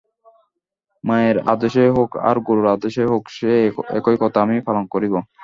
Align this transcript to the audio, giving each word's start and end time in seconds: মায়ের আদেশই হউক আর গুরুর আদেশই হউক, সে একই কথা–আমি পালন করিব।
মায়ের 1.03 1.37
আদেশই 1.53 1.89
হউক 1.95 2.11
আর 2.29 2.37
গুরুর 2.47 2.67
আদেশই 2.75 3.07
হউক, 3.09 3.23
সে 3.37 3.51
একই 3.97 4.17
কথা–আমি 4.23 4.55
পালন 4.67 4.83
করিব। 4.93 5.13